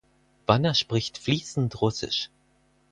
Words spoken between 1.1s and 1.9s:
fließend